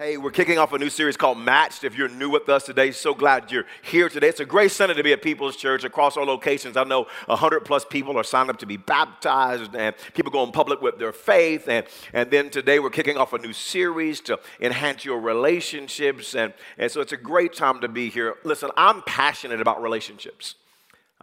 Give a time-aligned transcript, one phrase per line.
[0.00, 1.84] Hey, we're kicking off a new series called Matched.
[1.84, 4.28] If you're new with us today, so glad you're here today.
[4.28, 6.78] It's a great Sunday to be at People's Church across our locations.
[6.78, 10.80] I know 100 plus people are signed up to be baptized and people going public
[10.80, 11.68] with their faith.
[11.68, 11.84] And,
[12.14, 16.34] and then today we're kicking off a new series to enhance your relationships.
[16.34, 18.36] And, and so it's a great time to be here.
[18.42, 20.54] Listen, I'm passionate about relationships.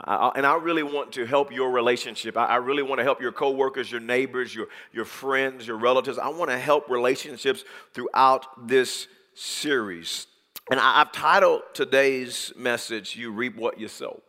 [0.04, 2.38] Uh, and I really want to help your relationship.
[2.38, 6.20] I, I, really want to help your coworkers, your neighbors, your, your friends, your relatives.
[6.20, 7.64] I want to help relationships
[7.94, 10.28] throughout this series.
[10.70, 14.22] And I, I've titled today's message, You Reap What You Sow.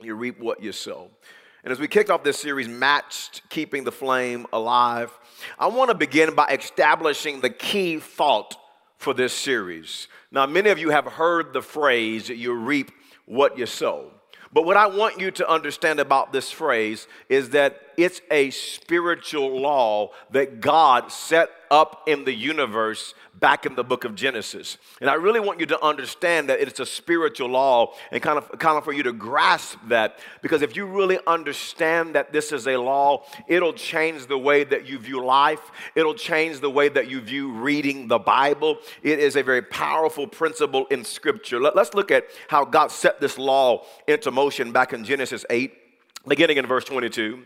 [0.00, 1.10] You reap what you sow.
[1.64, 5.10] And as we kicked off this series, Matched Keeping the Flame Alive,
[5.58, 8.56] I want to begin by establishing the key thought
[8.98, 10.08] for this series.
[10.30, 12.92] Now, many of you have heard the phrase, You reap
[13.24, 14.12] what you sow.
[14.56, 19.60] But what I want you to understand about this phrase is that it's a spiritual
[19.60, 24.78] law that God set up in the universe back in the book of Genesis.
[25.00, 28.58] And I really want you to understand that it's a spiritual law and kind of,
[28.58, 32.66] kind of for you to grasp that because if you really understand that this is
[32.66, 35.60] a law, it'll change the way that you view life,
[35.94, 38.78] it'll change the way that you view reading the Bible.
[39.02, 41.60] It is a very powerful principle in Scripture.
[41.60, 45.72] Let, us look at how God set this law into motion back in Genesis 8,
[46.26, 47.42] beginning in verse 22.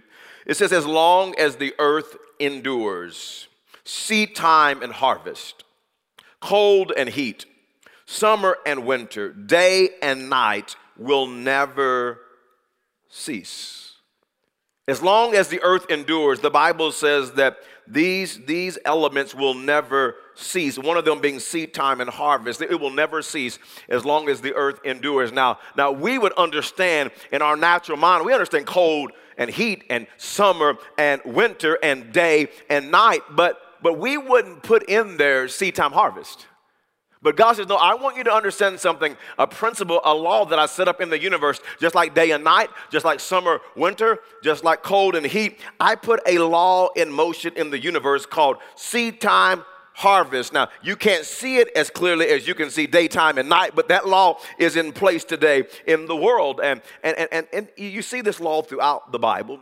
[0.46, 3.48] It says, As long as the earth endures,
[3.84, 5.64] seed time and harvest,
[6.40, 7.46] cold and heat,
[8.06, 12.20] summer and winter, day and night will never
[13.08, 13.94] cease.
[14.88, 20.16] As long as the earth endures, the Bible says that these, these elements will never
[20.34, 20.78] cease.
[20.78, 22.60] One of them being seed time and harvest.
[22.60, 25.32] It will never cease as long as the earth endures.
[25.32, 30.06] Now, now we would understand in our natural mind, we understand cold and heat and
[30.18, 35.74] summer and winter and day and night, but but we wouldn't put in there seed
[35.74, 36.46] time harvest.
[37.22, 40.58] But God says, No, I want you to understand something, a principle, a law that
[40.58, 44.18] I set up in the universe, just like day and night, just like summer, winter,
[44.42, 45.58] just like cold and heat.
[45.78, 49.64] I put a law in motion in the universe called seed time
[50.00, 50.54] harvest.
[50.54, 53.88] Now, you can't see it as clearly as you can see daytime and night, but
[53.88, 56.58] that law is in place today in the world.
[56.62, 59.60] And, and, and, and you see this law throughout the Bible.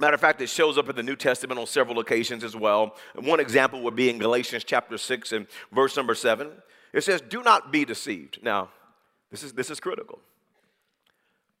[0.00, 2.96] Matter of fact, it shows up in the New Testament on several occasions as well.
[3.14, 6.50] one example would be in Galatians chapter 6 and verse number 7.
[6.92, 8.40] It says, Do not be deceived.
[8.42, 8.70] Now,
[9.30, 10.18] this is, this is critical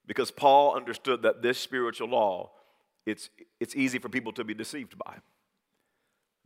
[0.08, 2.50] because Paul understood that this spiritual law,
[3.06, 3.30] it's,
[3.60, 5.18] it's easy for people to be deceived by.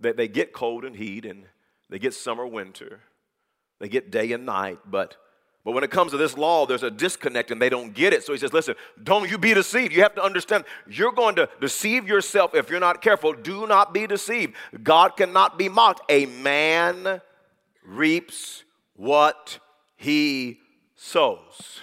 [0.01, 1.47] That they get cold and heat and
[1.93, 3.01] they get summer, winter,
[3.79, 5.17] they get day and night, but
[5.65, 8.25] but when it comes to this law, there's a disconnect and they don't get it.
[8.25, 9.93] So he says, listen, don't you be deceived.
[9.93, 13.33] You have to understand, you're going to deceive yourself if you're not careful.
[13.33, 14.55] Do not be deceived.
[14.83, 16.01] God cannot be mocked.
[16.11, 17.21] A man
[17.85, 18.65] reaps
[18.97, 19.61] what
[19.95, 20.59] he
[20.97, 21.81] sows.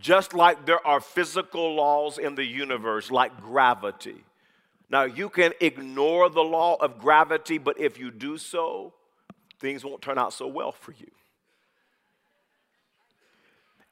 [0.00, 4.24] Just like there are physical laws in the universe, like gravity.
[4.88, 8.94] Now, you can ignore the law of gravity, but if you do so,
[9.58, 11.10] things won't turn out so well for you.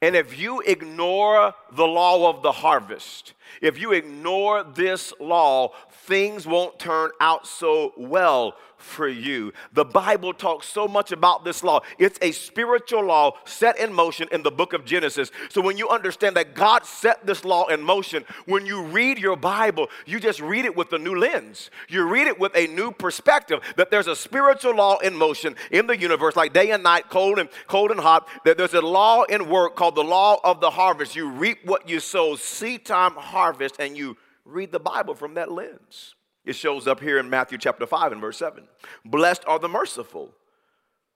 [0.01, 6.45] And if you ignore the law of the harvest, if you ignore this law, things
[6.45, 9.53] won't turn out so well for you.
[9.73, 11.81] The Bible talks so much about this law.
[11.97, 15.31] It's a spiritual law set in motion in the book of Genesis.
[15.49, 19.35] So when you understand that God set this law in motion, when you read your
[19.35, 21.71] Bible, you just read it with a new lens.
[21.87, 25.87] You read it with a new perspective that there's a spiritual law in motion in
[25.87, 29.23] the universe, like day and night, cold and cold and hot, that there's a law
[29.23, 31.15] in work called the law of the harvest.
[31.15, 35.51] You reap what you sow, seed time harvest, and you read the Bible from that
[35.51, 36.15] lens.
[36.45, 38.67] It shows up here in Matthew chapter 5 and verse 7.
[39.05, 40.31] Blessed are the merciful,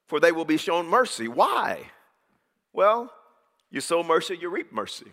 [0.07, 1.27] for they will be shown mercy.
[1.27, 1.91] Why?
[2.71, 3.11] Well,
[3.69, 5.11] you sow mercy, you reap mercy.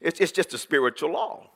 [0.00, 1.50] It's, it's just a spiritual law.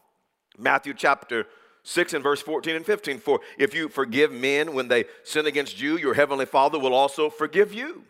[0.59, 1.47] Matthew chapter
[1.85, 3.19] 6 and verse 14 and 15.
[3.19, 7.31] For if you forgive men when they sin against you, your heavenly Father will also
[7.31, 8.05] forgive you.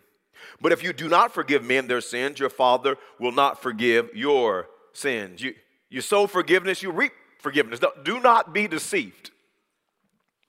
[0.60, 4.68] But if you do not forgive men their sins, your Father will not forgive your
[4.92, 5.42] sins.
[5.42, 5.54] You,
[5.90, 7.80] you sow forgiveness, you reap forgiveness.
[8.02, 9.30] Do not be deceived.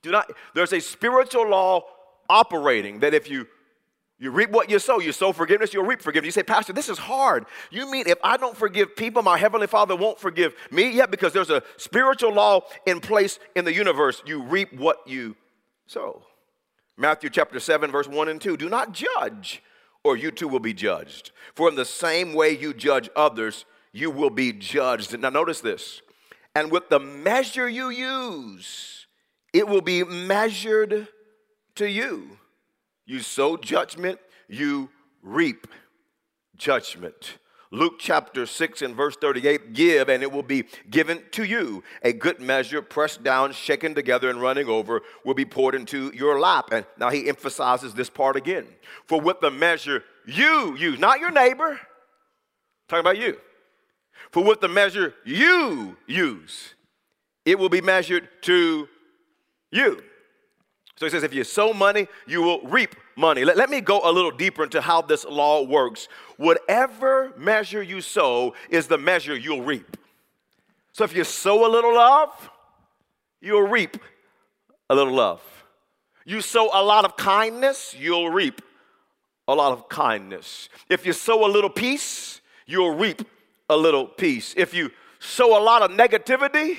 [0.02, 1.82] Do not, there's a spiritual law
[2.28, 3.46] operating that if you
[4.20, 4.98] you reap what you sow.
[4.98, 6.34] You sow forgiveness, you'll reap forgiveness.
[6.34, 7.46] You say, Pastor, this is hard.
[7.70, 10.90] You mean if I don't forgive people, my Heavenly Father won't forgive me?
[10.90, 14.20] Yeah, because there's a spiritual law in place in the universe.
[14.26, 15.36] You reap what you
[15.86, 16.22] sow.
[16.96, 18.56] Matthew chapter 7, verse 1 and 2.
[18.56, 19.62] Do not judge,
[20.02, 21.30] or you too will be judged.
[21.54, 25.16] For in the same way you judge others, you will be judged.
[25.16, 26.02] Now, notice this.
[26.56, 29.06] And with the measure you use,
[29.52, 31.08] it will be measured
[31.76, 32.38] to you.
[33.06, 34.18] You sow judgment,
[34.48, 34.90] you
[35.22, 35.66] reap
[36.56, 37.38] judgment.
[37.70, 41.82] Luke chapter 6 and verse 38 Give, and it will be given to you.
[42.02, 46.40] A good measure, pressed down, shaken together, and running over, will be poured into your
[46.40, 46.70] lap.
[46.72, 48.66] And now he emphasizes this part again.
[49.06, 51.78] For with the measure you use, not your neighbor,
[52.88, 53.38] talking about you.
[54.30, 56.74] For with the measure you use,
[57.44, 58.88] it will be measured to
[59.70, 60.02] you.
[60.96, 63.44] So he says, if you sow money, you will reap money.
[63.44, 66.08] Let, let me go a little deeper into how this law works.
[66.38, 69.96] Whatever measure you sow is the measure you'll reap.
[70.92, 72.50] So if you sow a little love,
[73.40, 73.96] you'll reap
[74.90, 75.40] a little love.
[76.24, 78.60] You sow a lot of kindness, you'll reap
[79.46, 80.68] a lot of kindness.
[80.88, 83.22] If you sow a little peace, you'll reap
[83.70, 84.52] a little peace.
[84.56, 86.78] If you sow a lot of negativity,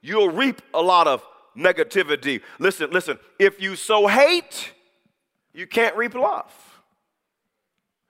[0.00, 1.22] you'll reap a lot of
[1.58, 2.40] negativity.
[2.58, 3.18] Listen, listen.
[3.38, 4.72] If you sow hate,
[5.52, 6.52] you can't reap love.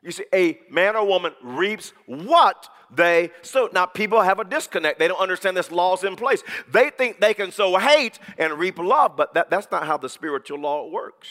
[0.02, 3.68] You see, a man or woman reaps what they sow.
[3.72, 4.98] Now, people have a disconnect.
[4.98, 6.42] They don't understand this law's in place.
[6.70, 10.08] They think they can sow hate and reap love, but that, that's not how the
[10.08, 11.28] spiritual law works.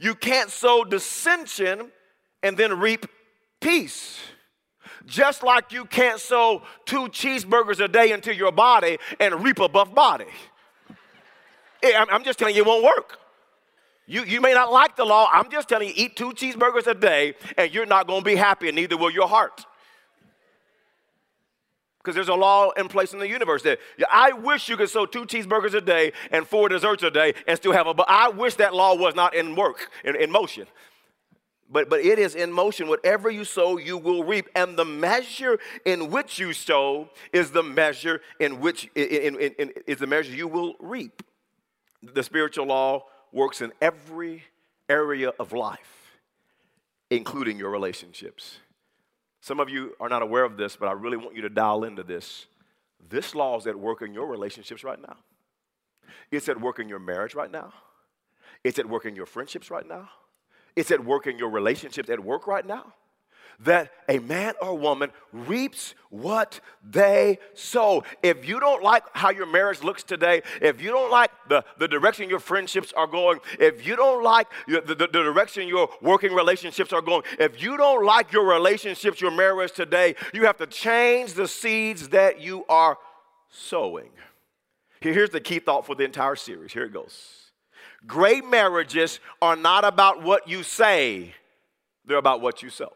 [0.00, 1.90] You can't sow dissension
[2.42, 3.06] and then reap
[3.60, 4.18] peace.
[5.06, 9.68] Just like you can't sow two cheeseburgers a day into your body and reap a
[9.68, 10.26] buff body.
[11.82, 13.18] I'm just telling you, it won't work.
[14.06, 15.28] You, you may not like the law.
[15.32, 18.36] I'm just telling you, eat two cheeseburgers a day and you're not going to be
[18.36, 19.64] happy, and neither will your heart.
[21.98, 23.78] Because there's a law in place in the universe that
[24.10, 27.56] I wish you could sow two cheeseburgers a day and four desserts a day and
[27.56, 30.66] still have a, but I wish that law was not in work, in, in motion.
[31.70, 32.88] But, but it is in motion.
[32.88, 34.48] Whatever you sow, you will reap.
[34.54, 39.72] And the measure in which you sow is the measure in which in, in, in,
[39.86, 41.22] is the measure you will reap.
[42.02, 44.44] The spiritual law works in every
[44.88, 46.18] area of life,
[47.10, 48.58] including your relationships.
[49.40, 51.84] Some of you are not aware of this, but I really want you to dial
[51.84, 52.46] into this.
[53.08, 55.16] This law is at work in your relationships right now.
[56.30, 57.72] It's at work in your marriage right now.
[58.64, 60.08] It's at work in your friendships right now.
[60.76, 62.94] It's at work in your relationships at work right now
[63.60, 68.04] that a man or woman reaps what they sow.
[68.22, 71.88] If you don't like how your marriage looks today, if you don't like the, the
[71.88, 76.32] direction your friendships are going, if you don't like the, the, the direction your working
[76.32, 80.66] relationships are going, if you don't like your relationships, your marriage today, you have to
[80.66, 82.98] change the seeds that you are
[83.48, 84.10] sowing.
[85.00, 86.72] Here's the key thought for the entire series.
[86.72, 87.42] Here it goes.
[88.06, 91.34] Great marriages are not about what you say,
[92.04, 92.92] they're about what you sow.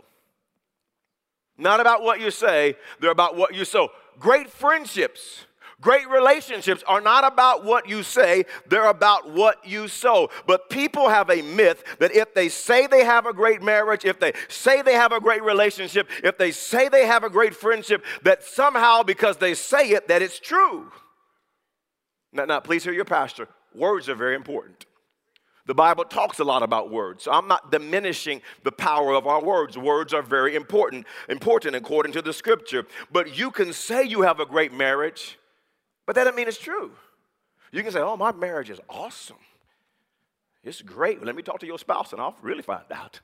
[1.59, 3.91] Not about what you say, they're about what you sow.
[4.19, 5.47] Great friendships,
[5.81, 10.31] great relationships are not about what you say, they're about what you sow.
[10.47, 14.21] But people have a myth that if they say they have a great marriage, if
[14.21, 18.05] they say they have a great relationship, if they say they have a great friendship,
[18.23, 20.91] that somehow because they say it, that it's true.
[22.33, 23.49] Now, now please hear your pastor.
[23.75, 24.86] Words are very important.
[25.67, 27.25] The Bible talks a lot about words.
[27.25, 29.77] So I'm not diminishing the power of our words.
[29.77, 32.87] Words are very important, important according to the scripture.
[33.11, 35.39] But you can say you have a great marriage,
[36.07, 36.93] but that doesn't mean it's true.
[37.73, 39.37] You can say, oh, my marriage is awesome.
[40.63, 41.25] It's great.
[41.25, 43.21] Let me talk to your spouse and I'll really find out.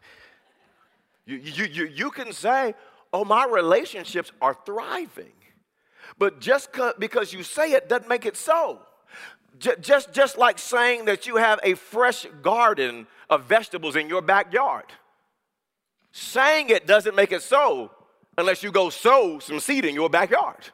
[1.25, 2.75] You, you, you, you can say,
[3.13, 5.33] oh, my relationships are thriving.
[6.19, 8.81] But just because you say it doesn't make it so
[9.63, 14.87] just, just like saying that you have a fresh garden of vegetables in your backyard.
[16.11, 17.91] Saying it doesn't make it so
[18.37, 20.69] unless you go sow some seed in your backyard.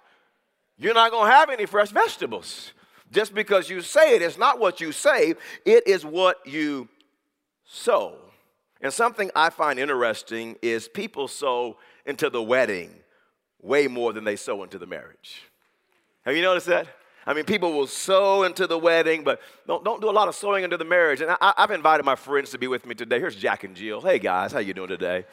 [0.76, 2.73] You're not going to have any fresh vegetables.
[3.11, 6.88] Just because you say it, it's not what you say, it is what you
[7.64, 8.16] sow.
[8.80, 12.95] And something I find interesting is people sow into the wedding
[13.61, 15.42] way more than they sow into the marriage.
[16.25, 16.87] Have you noticed that?
[17.28, 20.35] I mean, people will sow into the wedding, but don't, don't do a lot of
[20.35, 21.20] sowing into the marriage.
[21.20, 23.20] And I, have invited my friends to be with me today.
[23.20, 24.00] Here's Jack and Jill.
[24.00, 25.26] Hey, guys, how you doing today?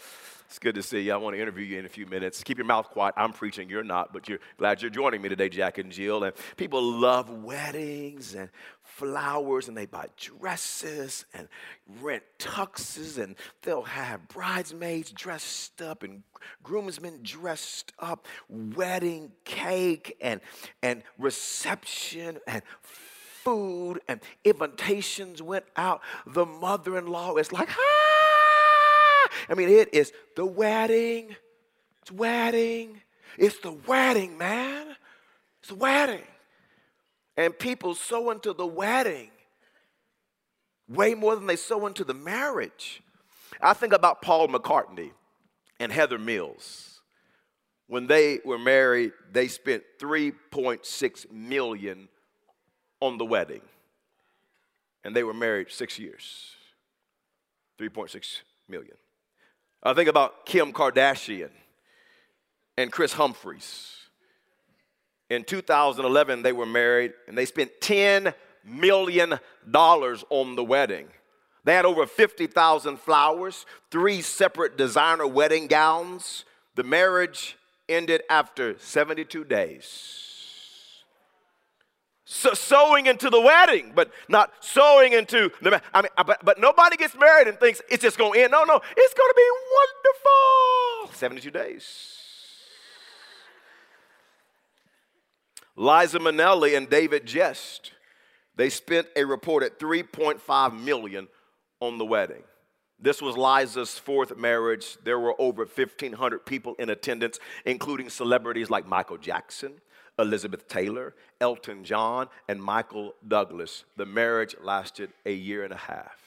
[0.47, 1.13] It's good to see you.
[1.13, 2.43] I want to interview you in a few minutes.
[2.43, 3.15] Keep your mouth quiet.
[3.17, 6.23] I'm preaching, you're not, but you're glad you're joining me today, Jack and Jill.
[6.23, 8.49] And people love weddings and
[8.83, 11.47] flowers, and they buy dresses and
[11.99, 16.21] rent tuxes, and they'll have bridesmaids dressed up and
[16.61, 20.41] groomsmen dressed up, wedding cake and,
[20.83, 26.01] and reception and food and invitations went out.
[26.25, 28.14] The mother in law is like, ah!
[29.49, 31.35] I mean, it is the wedding.
[32.01, 33.01] It's wedding.
[33.37, 34.95] It's the wedding, man.
[35.59, 36.23] It's the wedding.
[37.37, 39.29] And people sow into the wedding
[40.87, 43.01] way more than they sow into the marriage.
[43.61, 45.11] I think about Paul McCartney
[45.79, 47.01] and Heather Mills.
[47.87, 52.07] When they were married, they spent 3.6 million
[52.99, 53.61] on the wedding.
[55.03, 56.55] And they were married six years.
[57.79, 58.95] 3.6 million.
[59.85, 61.51] I think about Kim Kardashian
[62.75, 63.91] and Kris Humphries.
[65.29, 69.39] In 2011, they were married and they spent $10 million
[69.75, 71.07] on the wedding.
[71.65, 76.45] They had over 50,000 flowers, three separate designer wedding gowns.
[76.73, 77.55] The marriage
[77.87, 80.34] ended after 72 days.
[82.25, 85.79] So sowing into the wedding, but not sowing into the.
[85.93, 88.51] I mean, uh, but, but nobody gets married and thinks it's just going to end.
[88.51, 89.49] No, no, it's going to be
[91.05, 91.15] wonderful.
[91.15, 92.11] 72 days.
[95.75, 97.91] Liza Minnelli and David Gest,
[98.55, 101.27] they spent a reported 3.5 million
[101.79, 102.43] on the wedding.
[102.99, 104.97] This was Liza's fourth marriage.
[105.03, 109.73] There were over 1,500 people in attendance, including celebrities like Michael Jackson,
[110.17, 113.83] Elizabeth Taylor, Elton John, and Michael Douglas.
[113.97, 116.19] The marriage lasted a year and a half.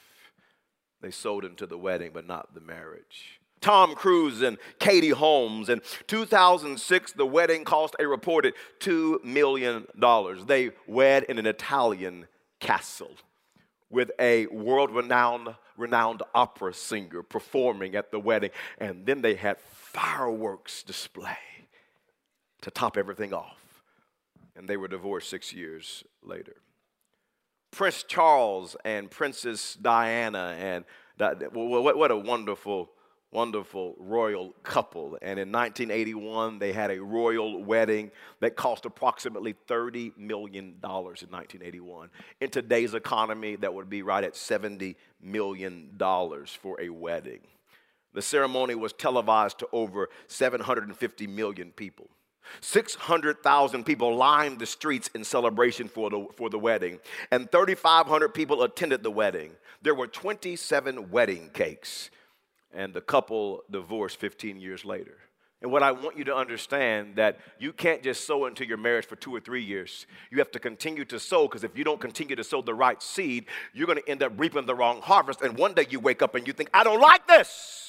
[1.01, 3.39] They sold into the wedding, but not the marriage.
[3.61, 5.69] Tom Cruise and Katie Holmes.
[5.69, 9.85] In 2006, the wedding cost a reported $2 million.
[10.45, 12.27] They wed in an Italian
[12.59, 13.11] castle
[13.89, 18.51] with a world renowned, renowned opera singer performing at the wedding.
[18.77, 21.37] And then they had fireworks display
[22.61, 23.58] to top everything off.
[24.59, 26.57] And they were divorced six years later.
[27.71, 30.83] Prince Charles and Princess Diana, and
[31.17, 32.89] what a wonderful
[33.31, 35.17] wonderful royal couple.
[35.21, 42.09] And in 1981, they had a royal wedding that cost approximately $30 million in 1981.
[42.41, 47.41] In today's economy, that would be right at $70 million for a wedding.
[48.13, 52.09] The ceremony was televised to over 750 million people.
[52.61, 56.99] 600,000 people lined the streets in celebration for the, for the wedding,
[57.31, 59.51] and 3,500 people attended the wedding.
[59.81, 62.09] There were 27 wedding cakes
[62.73, 65.17] and the couple divorced 15 years later.
[65.61, 69.05] And what I want you to understand that you can't just sow into your marriage
[69.05, 70.07] for two or three years.
[70.31, 73.01] You have to continue to sow because if you don't continue to sow the right
[73.03, 75.41] seed, you're going to end up reaping the wrong harvest.
[75.41, 77.88] And one day you wake up and you think, I don't like this.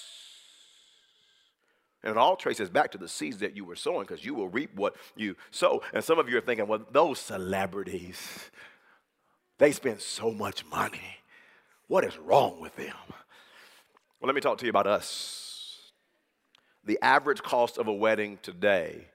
[2.02, 4.49] And it all traces back to the seeds that you were sowing because you will
[4.49, 5.83] reap what you sow.
[5.92, 8.50] And some of you are thinking, well, those celebrities,
[9.59, 11.19] they spend so much money.
[11.88, 12.95] What is wrong with them?
[13.09, 15.92] Well, let me talk to you about us.
[16.85, 19.09] The average cost of a wedding today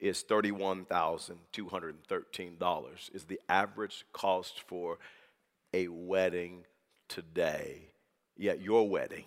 [0.00, 4.98] is $31,213 is the average cost for
[5.74, 6.64] a wedding
[7.08, 7.88] today.
[8.36, 9.24] Yet your wedding,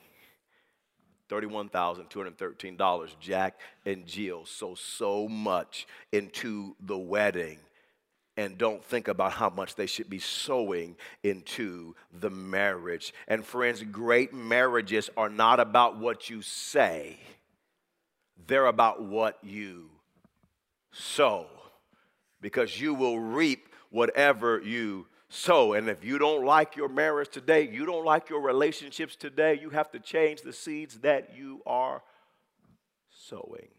[1.32, 3.20] $31,213.
[3.20, 7.58] Jack and Jill sow so much into the wedding
[8.38, 13.14] and don't think about how much they should be sowing into the marriage.
[13.28, 17.20] And friends, great marriages are not about what you say,
[18.48, 19.90] they're about what you
[20.92, 21.46] sow.
[22.42, 25.74] Because you will reap whatever you sow.
[25.74, 29.70] And if you don't like your marriage today, you don't like your relationships today, you
[29.70, 32.04] have to change the seeds that you are
[33.10, 33.70] sowing.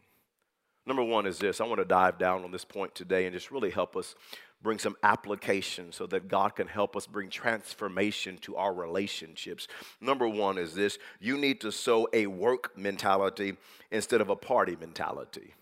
[0.85, 3.51] Number one is this I want to dive down on this point today and just
[3.51, 4.15] really help us
[4.61, 9.67] bring some application so that God can help us bring transformation to our relationships.
[10.01, 13.57] Number one is this you need to sow a work mentality
[13.91, 15.53] instead of a party mentality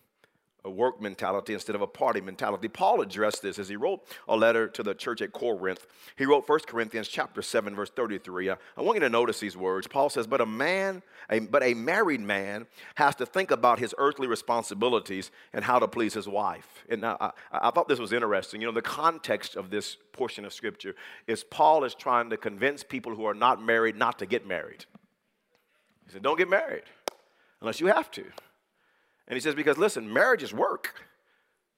[0.64, 2.68] a work mentality instead of a party mentality.
[2.68, 5.88] Paul addressed this as he wrote a letter to the church at Corinth.
[6.16, 8.52] He wrote 1 Corinthians chapter 7 verse 33.
[8.52, 9.88] I want you to notice these words.
[9.88, 13.96] Paul says, "But a man, a, but a married man has to think about his
[13.98, 18.14] earthly responsibilities and how to please his wife." And I, I, I thought this was
[18.14, 18.62] interesting.
[18.62, 22.84] You know, the context of this portion of scripture is Paul is trying to convince
[22.84, 24.86] people who are not married not to get married.
[26.06, 26.84] He said, "Don't get married
[27.62, 28.26] unless you have to."
[29.28, 30.94] And he says, because listen, marriage is work.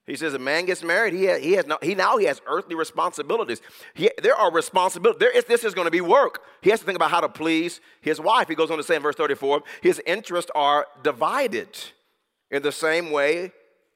[0.05, 2.41] He says, a man gets married, he, has, he, has no, he now he has
[2.45, 3.61] earthly responsibilities.
[3.93, 5.19] He, there are responsibilities.
[5.19, 6.41] There is, this is going to be work.
[6.61, 8.49] He has to think about how to please his wife.
[8.49, 11.69] He goes on to say in verse 34, his interests are divided.
[12.51, 13.53] In the same way,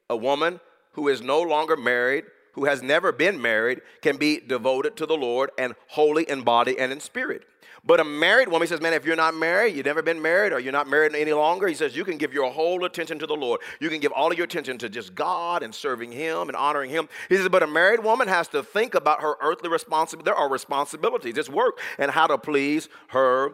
[0.10, 0.62] a woman
[0.94, 2.24] who is no longer married,
[2.58, 6.80] who has never been married, can be devoted to the Lord and holy in body
[6.80, 7.44] and in spirit.
[7.86, 10.54] But a married woman, he says, man, if you're not married, you've never been married,
[10.54, 13.28] or you're not married any longer, he says, you can give your whole attention to
[13.28, 13.62] the Lord.
[13.80, 16.90] You can give all of your attention to just God and serving Him and honoring
[16.90, 17.08] Him.
[17.30, 20.26] He says, but a married woman has to think about her earthly responsibility.
[20.26, 23.52] There are responsibilities, it's work, and how to please her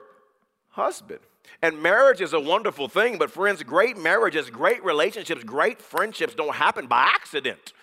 [0.70, 1.20] husband.
[1.62, 6.56] And marriage is a wonderful thing, but friends, great marriages, great relationships, great friendships don't
[6.56, 7.74] happen by accident.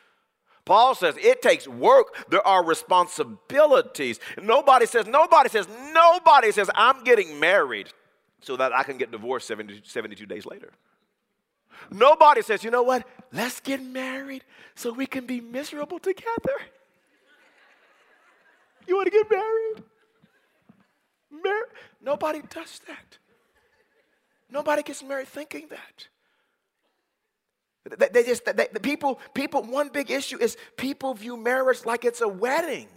[0.70, 2.30] Paul says it takes work.
[2.30, 4.20] There are responsibilities.
[4.40, 7.88] Nobody says, nobody says, nobody says, I'm getting married
[8.40, 10.70] so that I can get divorced 70, 72 days later.
[11.90, 13.04] Nobody says, you know what?
[13.32, 14.44] Let's get married
[14.76, 16.28] so we can be miserable together.
[18.86, 19.84] You want to get married?
[21.30, 21.68] Mar-
[22.00, 23.18] Nobody does that.
[24.48, 26.08] Nobody gets married thinking that.
[27.84, 32.04] They, they just, they, the people, people, one big issue is people view marriage like
[32.04, 32.88] it's a wedding.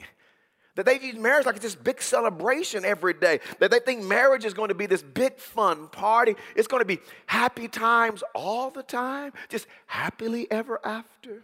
[0.75, 3.40] That they view marriage like it's this big celebration every day.
[3.60, 6.36] That they think marriage is going to be this big fun party.
[6.56, 11.44] It's going to be happy times all the time, just happily ever after.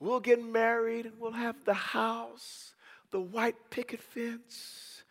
[0.00, 2.74] We'll get married and we'll have the house,
[3.10, 5.04] the white picket fence.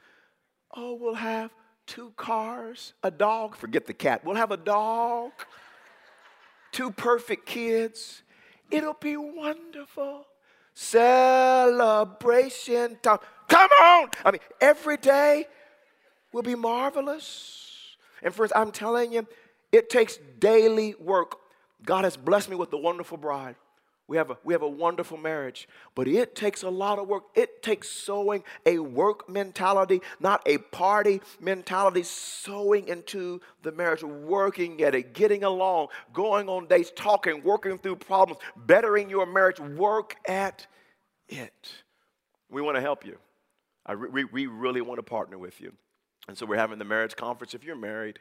[0.76, 1.52] Oh, we'll have
[1.86, 3.56] two cars, a dog.
[3.56, 4.26] Forget the cat.
[4.26, 5.32] We'll have a dog,
[6.72, 8.24] two perfect kids.
[8.70, 10.26] It'll be wonderful.
[10.74, 12.08] Celebration
[13.02, 13.20] time.
[13.48, 14.10] Come on.
[14.24, 15.48] I mean, every day
[16.32, 17.96] will be marvelous.
[18.24, 19.28] And friends, I'm telling you,
[19.72, 21.38] it takes daily work.
[21.84, 23.56] God has blessed me with a wonderful bride.
[24.12, 27.24] We have, a, we have a wonderful marriage, but it takes a lot of work.
[27.34, 34.82] It takes sowing a work mentality, not a party mentality, sowing into the marriage, working
[34.84, 39.62] at it, getting along, going on dates, talking, working through problems, bettering your marriage.
[39.62, 40.68] Work at
[41.30, 41.72] it.
[42.50, 43.18] We want to help you.
[43.86, 45.72] I, we, we really want to partner with you.
[46.28, 47.54] And so we're having the marriage conference.
[47.54, 48.20] If you're married,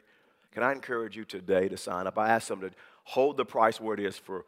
[0.53, 2.17] can I encourage you today to sign up?
[2.17, 2.71] I asked them to
[3.03, 4.45] hold the price where it is for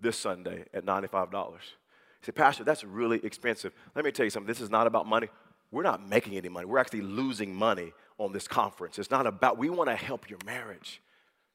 [0.00, 1.30] this Sunday at $95.
[1.30, 3.72] He said, Pastor, that's really expensive.
[3.94, 4.46] Let me tell you something.
[4.46, 5.28] This is not about money.
[5.70, 6.66] We're not making any money.
[6.66, 8.98] We're actually losing money on this conference.
[8.98, 11.00] It's not about, we want to help your marriage.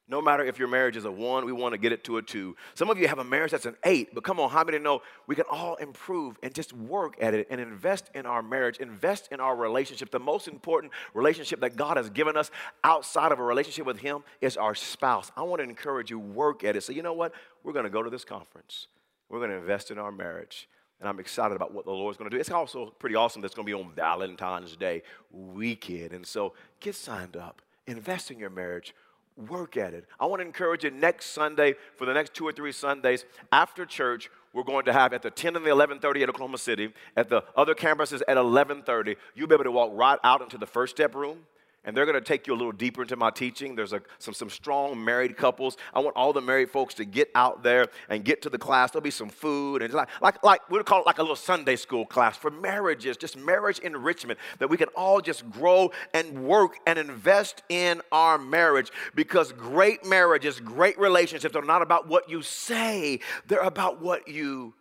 [0.08, 2.22] No matter if your marriage is a one, we want to get it to a
[2.22, 2.56] two.
[2.74, 5.02] Some of you have a marriage that's an eight, but come on, how many know
[5.26, 9.28] we can all improve and just work at it and invest in our marriage, invest
[9.32, 10.12] in our relationship?
[10.12, 12.52] The most important relationship that God has given us
[12.84, 15.32] outside of a relationship with Him is our spouse.
[15.36, 16.84] I want to encourage you, work at it.
[16.84, 17.32] So, you know what?
[17.64, 18.86] We're going to go to this conference,
[19.28, 20.68] we're going to invest in our marriage.
[20.98, 22.40] And I'm excited about what the Lord's going to do.
[22.40, 26.12] It's also pretty awesome that's going to be on Valentine's Day weekend.
[26.12, 28.94] And so get signed up, invest in your marriage
[29.36, 30.06] work at it.
[30.18, 33.84] I want to encourage you next Sunday, for the next two or three Sundays, after
[33.84, 37.28] church, we're going to have at the 10 and the 11.30 at Oklahoma City, at
[37.28, 40.96] the other campuses at 11.30, you'll be able to walk right out into the first
[40.96, 41.40] step room
[41.86, 43.76] and they're going to take you a little deeper into my teaching.
[43.76, 45.76] There's a, some, some strong married couples.
[45.94, 48.90] I want all the married folks to get out there and get to the class.
[48.90, 51.76] There'll be some food and like, like, like we'll call it like a little Sunday
[51.76, 56.76] school class for marriages, just marriage enrichment, that we can all just grow and work
[56.86, 62.42] and invest in our marriage because great marriages, great relationships are not about what you
[62.42, 64.74] say, they're about what you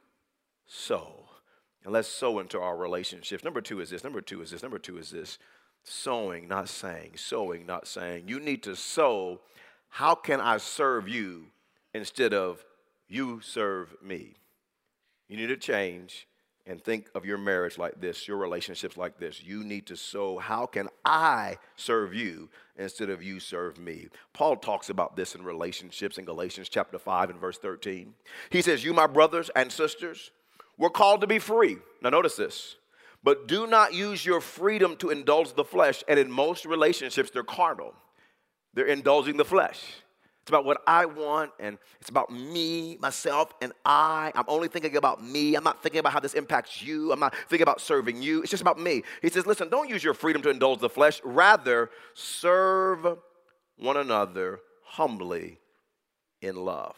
[0.66, 1.22] sow.
[1.84, 3.44] And let's sow into our relationships.
[3.44, 4.04] Number two is this.
[4.04, 4.64] Number two is this.
[4.64, 5.38] Number two is this
[5.86, 8.28] sowing, not saying, sowing, not saying.
[8.28, 9.40] You need to sow,
[9.90, 11.46] how can I serve you
[11.94, 12.66] instead of
[13.08, 14.34] you serve me?
[15.30, 16.28] You need to change
[16.68, 19.44] and think of your marriage like this, your relationships like this.
[19.44, 24.08] You need to sow, how can I serve you instead of you serve me?
[24.34, 28.16] Paul talks about this in relationships in Galatians chapter 5 and verse 13.
[28.50, 30.32] He says, You, my brothers and sisters,
[30.78, 31.78] were called to be free.
[32.02, 32.78] Now, notice this
[33.26, 36.04] but do not use your freedom to indulge the flesh.
[36.08, 37.94] And in most relationships, they're carnal,
[38.76, 39.84] they're indulging the flesh.
[40.44, 44.32] It's about what I want, and it's about me, myself, and I.
[44.36, 45.56] I'm only thinking about me.
[45.56, 47.12] I'm not thinking about how this impacts you.
[47.12, 48.44] I'm not thinking about serving you.
[48.44, 49.02] It's just about me.
[49.24, 51.20] He says, listen, don't use your freedom to indulge the flesh.
[51.24, 53.18] Rather, serve
[53.80, 55.58] one another humbly
[56.44, 56.96] in love.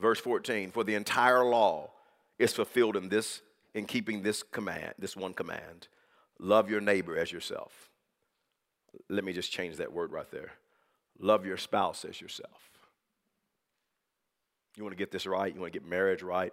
[0.00, 1.92] Verse 14 For the entire law
[2.36, 3.42] is fulfilled in this
[3.74, 5.88] in keeping this command, this one command
[6.40, 7.90] love your neighbor as yourself.
[9.08, 10.52] Let me just change that word right there.
[11.18, 12.70] Love your spouse as yourself.
[14.76, 15.52] You want to get this right?
[15.52, 16.52] You want to get marriage right?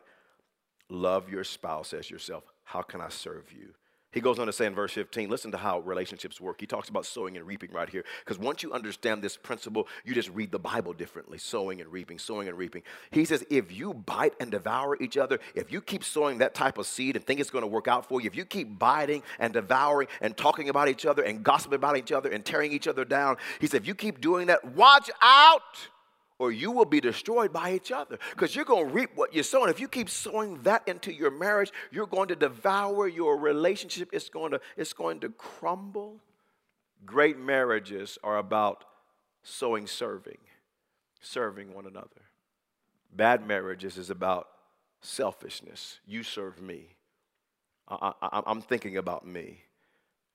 [0.89, 2.43] Love your spouse as yourself.
[2.63, 3.73] How can I serve you?
[4.15, 6.62] He goes on to say in verse 15, listen to how relationships work.
[6.62, 8.06] He talks about sowing and reaping right here.
[8.23, 12.17] Because once you understand this principle, you just read the Bible differently sowing and reaping,
[12.17, 12.82] sowing and reaping.
[13.12, 16.78] He says, if you bite and devour each other, if you keep sowing that type
[16.78, 19.21] of seed and think it's going to work out for you, if you keep biting
[19.38, 22.88] and devouring and talking about each other and gossiping about each other and tearing each
[22.88, 25.89] other down, he said, if you keep doing that, watch out
[26.38, 29.41] or you will be destroyed by each other because you're going to reap what you
[29.41, 29.63] sow.
[29.63, 34.10] And if you keep sowing that into your marriage, you're going to devour your relationship.
[34.12, 36.19] It's going to, it's going to crumble.
[37.06, 38.84] Great marriages are about
[39.43, 40.39] sowing serving,
[41.21, 42.10] serving one another.
[43.13, 44.48] Bad marriages is about
[45.02, 46.00] selfishness.
[46.06, 46.95] You serve me.
[47.88, 48.13] I,
[48.45, 49.62] I'm thinking about me.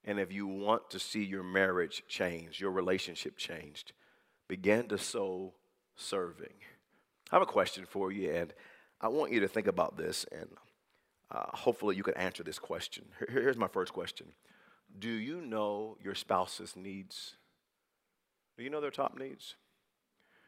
[0.04, 3.92] And if you want to see your marriage change, your relationship changed,
[4.48, 5.52] begin to sow
[6.00, 6.54] serving.
[7.30, 8.52] I have a question for you, and
[9.00, 10.48] I want you to think about this, and
[11.30, 13.04] uh, hopefully you can answer this question.
[13.18, 14.26] Here, here's my first question
[14.98, 17.36] Do you know your spouse's needs?
[18.56, 19.54] Do you know their top needs?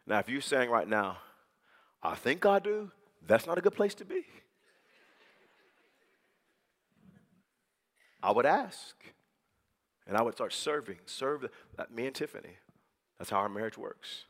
[0.07, 1.19] Now, if you're saying right now,
[2.03, 2.91] I think I do,
[3.27, 4.25] that's not a good place to be.
[8.23, 8.97] I would ask.
[10.07, 11.49] And I would start serving, serve
[11.95, 12.57] me and Tiffany.
[13.19, 14.25] That's how our marriage works.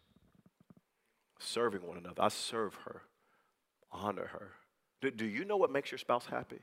[1.44, 2.22] Serving one another.
[2.22, 3.02] I serve her,
[3.90, 4.52] honor her.
[5.00, 6.61] Do, do you know what makes your spouse happy?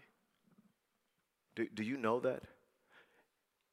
[1.55, 2.43] Do, do you know that?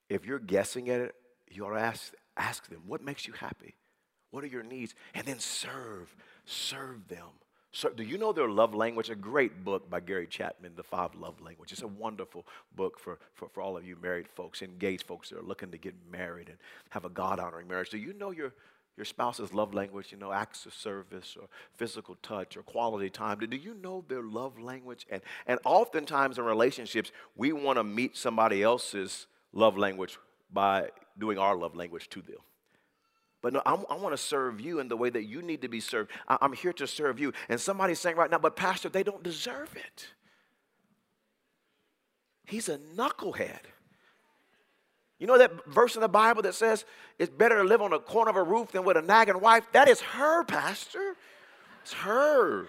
[0.09, 1.15] If you're guessing at it,
[1.49, 3.75] you ought to ask, ask them, what makes you happy?
[4.31, 4.95] What are your needs?
[5.15, 6.15] And then serve,
[6.45, 7.29] serve them.
[7.71, 9.11] So, do you know their love language?
[9.11, 11.79] A great book by Gary Chapman, The Five Love Languages.
[11.79, 15.39] It's a wonderful book for, for, for all of you married folks, engaged folks that
[15.39, 16.57] are looking to get married and
[16.91, 17.91] have a God honoring marriage.
[17.91, 18.55] Do you know your,
[18.97, 20.13] your spouse's love language?
[20.13, 23.39] You know, acts of service or physical touch or quality time.
[23.39, 25.07] Do you know their love language?
[25.11, 30.19] And, and oftentimes in relationships, we want to meet somebody else's love language
[30.53, 32.39] by doing our love language to them.
[33.43, 35.69] But no, I'm, i want to serve you in the way that you need to
[35.69, 36.11] be served.
[36.27, 37.33] I, I'm here to serve you.
[37.49, 40.09] And somebody's saying right now, but Pastor, they don't deserve it.
[42.45, 43.61] He's a knucklehead.
[45.19, 46.85] You know that verse in the Bible that says
[47.19, 49.67] it's better to live on the corner of a roof than with a nagging wife?
[49.73, 51.17] That is her, Pastor.
[51.83, 52.69] It's her.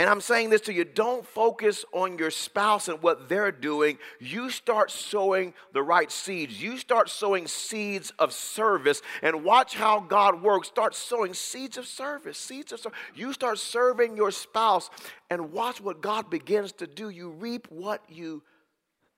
[0.00, 3.98] And I'm saying this to you don't focus on your spouse and what they're doing.
[4.18, 6.62] You start sowing the right seeds.
[6.62, 10.68] You start sowing seeds of service and watch how God works.
[10.68, 12.98] Start sowing seeds of service, seeds of service.
[13.14, 14.88] You start serving your spouse
[15.28, 17.10] and watch what God begins to do.
[17.10, 18.42] You reap what you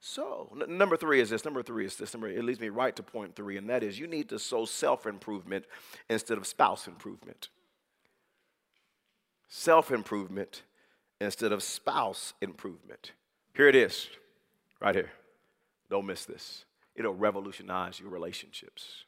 [0.03, 0.55] sow.
[0.61, 1.45] N- number three is this.
[1.45, 2.13] Number three is this.
[2.13, 4.67] Number, it leads me right to point three, and that is you need to sow
[4.67, 5.65] self improvement
[6.11, 7.49] instead of spouse improvement.
[9.49, 10.63] Self improvement
[11.21, 13.13] instead of spouse improvement.
[13.55, 14.09] Here it is,
[14.81, 15.11] right here.
[15.89, 16.65] Don't miss this.
[16.97, 19.05] It'll revolutionize your relationships.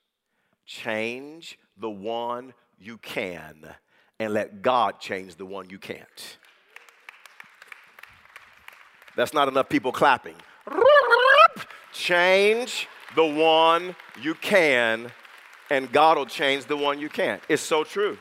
[0.64, 3.74] Change the one you can
[4.20, 6.38] and let God change the one you can't.
[9.16, 10.36] That's not enough people clapping.
[11.94, 15.12] Change the one you can,
[15.70, 17.40] and God will change the one you can't.
[17.48, 18.18] It's so true.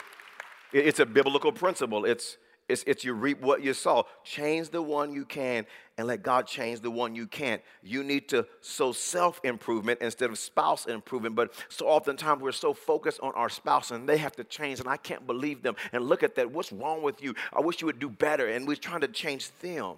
[0.72, 2.06] It's a biblical principle.
[2.06, 2.38] It's
[2.70, 4.06] it's, it's you reap what you sow.
[4.24, 5.66] Change the one you can
[5.98, 7.62] and let God change the one you can't.
[7.82, 11.36] You need to sow self improvement instead of spouse improvement.
[11.36, 14.88] But so oftentimes we're so focused on our spouse and they have to change, and
[14.88, 15.76] I can't believe them.
[15.92, 16.52] And look at that.
[16.52, 17.34] What's wrong with you?
[17.52, 18.48] I wish you would do better.
[18.48, 19.96] And we're trying to change them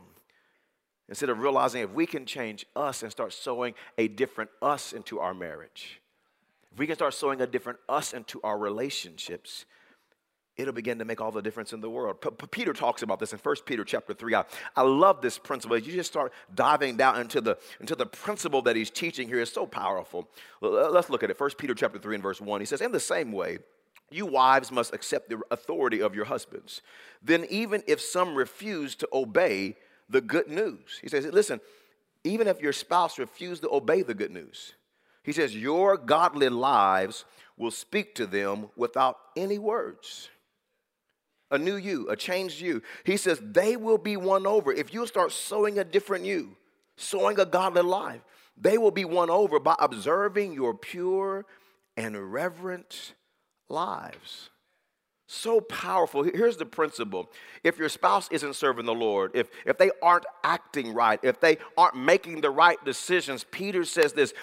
[1.09, 5.19] instead of realizing if we can change us and start sowing a different us into
[5.19, 6.01] our marriage,
[6.71, 9.65] if we can start sowing a different us into our relationships,
[10.57, 12.21] it'll begin to make all the difference in the world.
[12.21, 14.35] P- P- Peter talks about this in 1 Peter chapter 3.
[14.35, 15.77] I, I love this principle.
[15.77, 19.51] You just start diving down into the, into the principle that he's teaching here is
[19.51, 20.29] so powerful.
[20.61, 21.39] Let's look at it.
[21.39, 22.61] 1 Peter chapter 3 and verse 1.
[22.61, 23.59] He says, In the same way,
[24.11, 26.81] you wives must accept the authority of your husbands.
[27.21, 29.75] Then, even if some refuse to obey
[30.09, 31.59] the good news, he says, Listen,
[32.23, 34.73] even if your spouse refuses to obey the good news,
[35.23, 37.25] he says, Your godly lives
[37.57, 40.29] will speak to them without any words
[41.51, 42.81] a new you, a changed you.
[43.03, 44.71] He says they will be won over.
[44.71, 46.55] If you start sowing a different you,
[46.97, 48.21] sowing a godly life,
[48.57, 51.45] they will be won over by observing your pure
[51.97, 53.13] and reverent
[53.69, 54.49] lives.
[55.27, 56.23] So powerful.
[56.23, 57.31] Here's the principle.
[57.63, 61.57] If your spouse isn't serving the Lord, if, if they aren't acting right, if they
[61.75, 64.33] aren't making the right decisions, Peter says this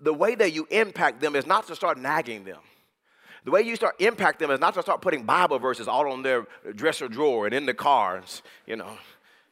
[0.00, 2.60] the way that you impact them is not to start nagging them.
[3.44, 6.22] The way you start impact them is not to start putting Bible verses all on
[6.22, 8.98] their dresser drawer and in the cars, you know,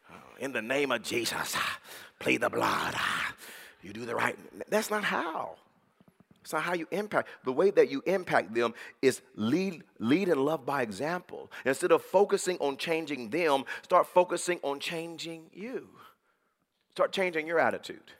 [0.08, 1.56] uh, in the name of Jesus,
[2.20, 3.34] plead the blood, ah,
[3.82, 4.36] you do the right.
[4.68, 5.56] That's not how.
[6.46, 7.28] It's not how you impact.
[7.42, 11.50] The way that you impact them is lead, lead and love by example.
[11.64, 15.88] Instead of focusing on changing them, start focusing on changing you.
[16.92, 18.12] Start changing your attitude.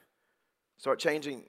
[0.77, 1.43] Start changing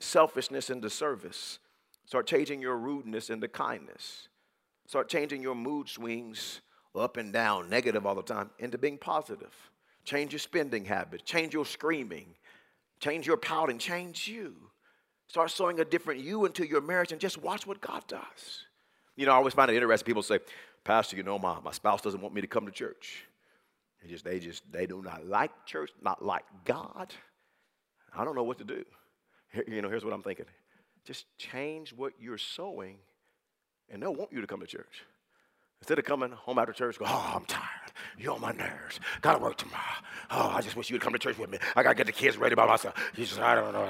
[0.00, 1.60] selfishness into service.
[2.04, 4.26] Start changing your rudeness into kindness.
[4.88, 6.62] Start changing your mood swings
[6.96, 9.54] up and down, negative all the time, into being positive.
[10.04, 12.34] Change your spending habits, change your screaming,
[12.98, 14.71] change your pouting, change you.
[15.32, 18.66] Start sowing a different you into your marriage and just watch what God does.
[19.16, 20.04] You know, I always find it interesting.
[20.04, 20.40] People say,
[20.84, 23.24] Pastor, you know, my, my spouse doesn't want me to come to church.
[24.02, 27.14] They just, they just, they do not like church, not like God.
[28.14, 28.84] I don't know what to do.
[29.66, 30.44] You know, here's what I'm thinking.
[31.06, 32.98] Just change what you're sowing,
[33.88, 35.02] and they'll want you to come to church.
[35.82, 37.66] Instead of coming home after church, go, oh, I'm tired.
[38.16, 39.00] You're on my nerves.
[39.20, 39.82] Gotta work tomorrow.
[40.30, 41.58] Oh, I just wish you would come to church with me.
[41.74, 42.94] I gotta get the kids ready by myself.
[43.16, 43.88] You just, I don't know.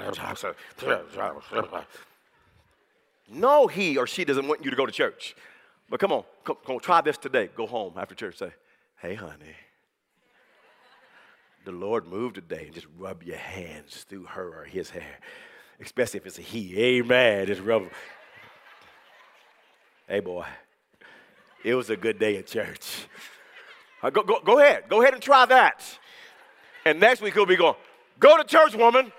[3.31, 5.35] No, he or she doesn't want you to go to church.
[5.87, 7.51] But come on, come, come on, try this today.
[7.55, 8.39] Go home after church.
[8.39, 8.51] Say,
[8.99, 9.55] hey, honey,
[11.63, 15.19] the Lord moved today and just rub your hands through her or his hair,
[15.79, 16.75] especially if it's a he.
[16.75, 17.45] Amen.
[17.45, 17.83] Just rub.
[20.07, 20.45] Hey, boy,
[21.63, 23.07] it was a good day at church.
[24.01, 24.83] Uh, go, go, go ahead.
[24.89, 25.81] Go ahead and try that.
[26.85, 27.75] And next week he'll be going,
[28.19, 29.11] go to church, woman.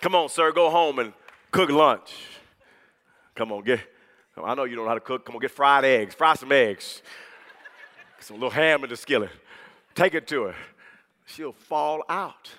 [0.00, 1.12] Come on, sir, go home and
[1.50, 2.14] cook lunch.
[3.34, 3.80] Come on, get.
[4.36, 5.24] I know you don't know how to cook.
[5.26, 6.14] Come on, get fried eggs.
[6.14, 7.02] Fry some eggs.
[8.20, 9.30] Some little ham in the skillet.
[9.94, 10.54] Take it to her.
[11.26, 12.50] She'll fall out.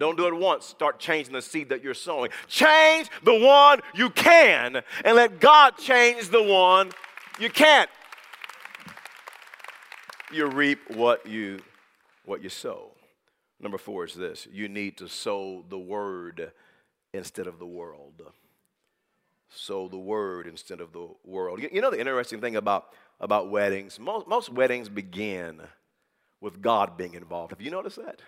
[0.00, 0.64] Don't do it once.
[0.64, 2.30] Start changing the seed that you're sowing.
[2.48, 6.90] Change the one you can, and let God change the one
[7.38, 7.90] you can't.
[10.32, 11.60] You reap what you
[12.24, 12.92] what you sow.
[13.60, 16.52] Number four is this: you need to sow the word
[17.12, 18.22] instead of the world.
[19.50, 21.60] Sow the word instead of the world.
[21.60, 24.00] You know the interesting thing about about weddings.
[24.00, 25.60] Most most weddings begin
[26.40, 27.52] with God being involved.
[27.52, 28.22] Have you noticed that?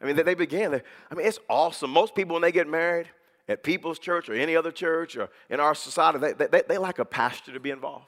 [0.00, 0.74] I mean, they began.
[0.74, 1.90] I mean, it's awesome.
[1.90, 3.08] Most people, when they get married
[3.48, 6.98] at People's Church or any other church or in our society, they, they, they like
[6.98, 8.06] a pastor to be involved.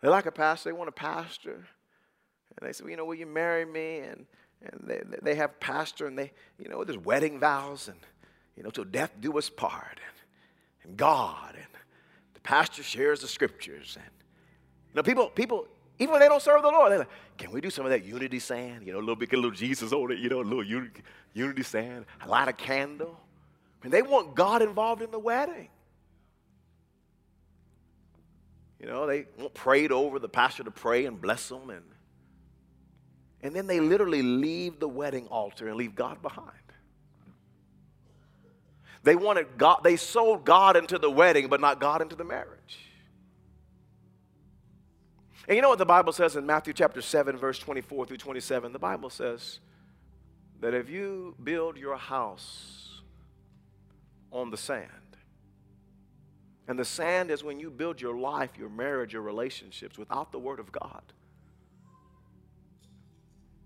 [0.00, 0.70] They like a pastor.
[0.70, 1.66] They want a pastor.
[2.56, 3.98] And they say, well, you know, will you marry me?
[3.98, 4.26] And,
[4.62, 7.98] and they, they have pastor and they, you know, there's wedding vows and,
[8.56, 9.98] you know, till death do us part.
[10.06, 11.54] And, and God.
[11.54, 11.66] And
[12.34, 13.96] the pastor shares the scriptures.
[13.96, 14.10] And,
[14.90, 15.66] you know, people, people,
[15.98, 18.04] even when they don't serve the Lord, they're like, can we do some of that
[18.04, 18.86] unity sand?
[18.86, 20.64] You know, a little bit, get a little Jesus on it, you know, a little
[20.64, 21.02] unity,
[21.32, 23.18] unity sand, light a candle.
[23.82, 25.68] And they want God involved in the wedding.
[28.80, 31.70] You know, they want prayed over the pastor to pray and bless them.
[31.70, 31.84] And,
[33.42, 36.50] and then they literally leave the wedding altar and leave God behind.
[39.04, 42.78] They wanted God, they sold God into the wedding, but not God into the marriage.
[45.46, 48.72] And you know what the Bible says in Matthew chapter 7, verse 24 through 27?
[48.72, 49.58] The Bible says
[50.60, 53.02] that if you build your house
[54.32, 54.88] on the sand,
[56.66, 60.38] and the sand is when you build your life, your marriage, your relationships without the
[60.38, 61.02] Word of God.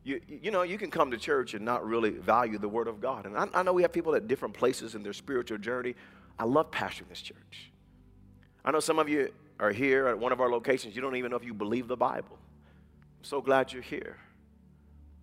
[0.02, 3.00] You, you know, you can come to church and not really value the Word of
[3.00, 3.26] God.
[3.26, 5.94] And I, I know we have people at different places in their spiritual journey.
[6.38, 7.70] I love pastoring this church.
[8.64, 11.30] I know some of you are here at one of our locations, you don't even
[11.30, 12.38] know if you believe the Bible.
[13.18, 14.16] I'm so glad you're here.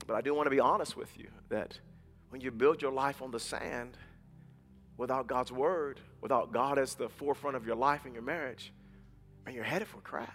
[0.05, 1.79] But I do want to be honest with you that
[2.29, 3.97] when you build your life on the sand
[4.97, 8.71] without God's word, without God as the forefront of your life and your marriage,
[9.45, 10.29] and you're headed for crash.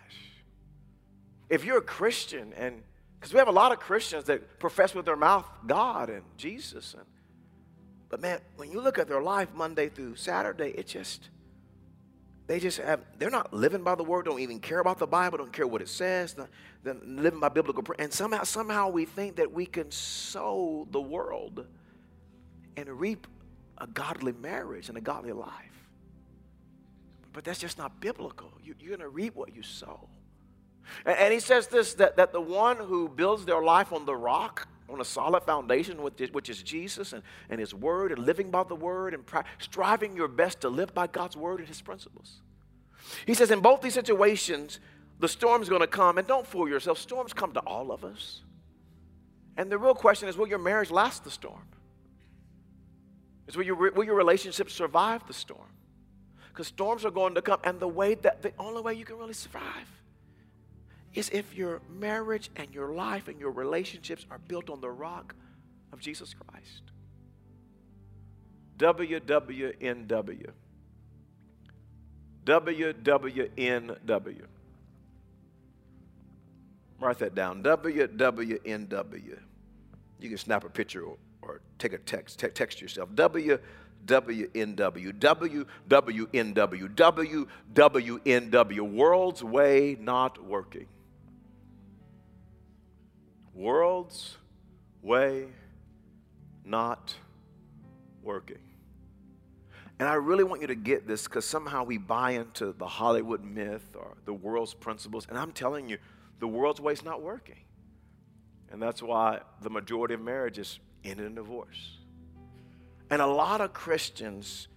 [1.49, 2.83] If you're a Christian, and
[3.19, 6.95] because we have a lot of Christians that profess with their mouth God and Jesus,
[6.95, 7.05] and
[8.09, 11.31] but man, when you look at their life Monday through Saturday, it just
[12.51, 15.39] they just have, they're not living by the word, don't even care about the Bible,
[15.39, 16.35] don't care what it says,
[16.83, 17.85] they're living by biblical.
[17.97, 21.65] And somehow, somehow we think that we can sow the world
[22.77, 23.29] and reap
[23.79, 25.87] a godly marriage and a godly life.
[27.33, 28.51] But that's just not biblical.
[28.65, 30.09] You, are going to reap what you sow.
[31.07, 34.17] And, and, he says this that, that the one who builds their life on the
[34.17, 38.51] rock, on a solid foundation, is, which is Jesus and, and His Word, and living
[38.51, 39.25] by the Word, and
[39.59, 42.41] striving your best to live by God's Word and His principles.
[43.27, 44.81] He says, in both these situations,
[45.19, 48.43] the storm's going to come, and don't fool yourself, storms come to all of us.
[49.57, 51.63] And the real question is will your marriage last the storm?
[53.47, 55.67] Is will your, will your relationship survive the storm?
[56.49, 59.17] Because storms are going to come, and the way that the only way you can
[59.19, 60.00] really survive
[61.15, 65.35] is if your marriage and your life and your relationships are built on the rock
[65.93, 66.83] of Jesus Christ.
[68.79, 70.51] WWNW.
[72.45, 74.43] WWNW.
[77.01, 77.63] Write that down.
[77.63, 79.39] WWNW.
[80.21, 83.11] You can snap a picture or, or take a text, te- text yourself.
[83.11, 83.61] WWNW.
[85.19, 85.69] WWNW.
[87.75, 88.81] WWNW.
[88.93, 90.87] World's way not working.
[93.61, 94.39] World's
[95.03, 95.49] way
[96.65, 97.15] not
[98.23, 98.57] working.
[99.99, 103.45] And I really want you to get this because somehow we buy into the Hollywood
[103.45, 105.27] myth or the world's principles.
[105.29, 105.99] And I'm telling you,
[106.39, 107.59] the world's way is not working.
[108.73, 111.99] And that's why the majority of marriages end in divorce.
[113.11, 114.69] And a lot of Christians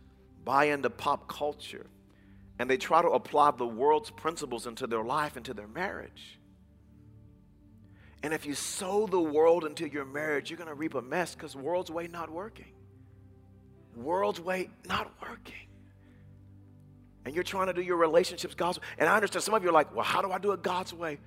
[0.43, 1.85] buy into pop culture
[2.59, 6.37] and they try to apply the world's principles into their life, into their marriage.
[8.23, 11.35] And if you sow the world into your marriage, you're going to reap a mess
[11.35, 12.71] because world's way not working.
[13.97, 15.53] World's way not working.
[17.25, 18.85] And you're trying to do your relationships God's way.
[18.97, 20.93] And I understand some of you are like, well, how do I do it God's
[20.93, 21.19] way?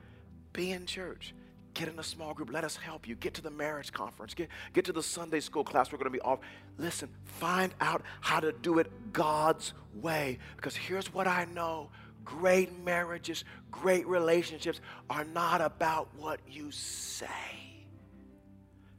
[0.54, 1.34] Be in church.
[1.74, 2.50] Get in a small group.
[2.50, 3.14] Let us help you.
[3.14, 4.32] Get to the marriage conference.
[4.32, 6.38] Get, get to the Sunday school class we're going to be off.
[6.78, 10.38] Listen, find out how to do it God's way.
[10.56, 11.90] Because here's what I know
[12.26, 17.26] great marriages, great relationships are not about what you say.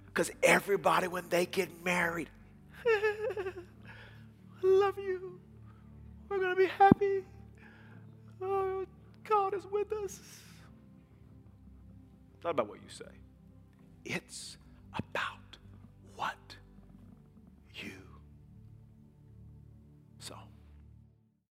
[0.08, 2.30] Because everybody, when they get married,
[2.88, 3.52] I
[4.64, 5.40] love you.
[6.28, 7.24] We're going to be happy.
[8.42, 8.86] Oh,
[9.24, 10.20] God is with us.
[12.34, 13.06] It's not about what you say,
[14.06, 14.58] it's
[14.98, 15.47] about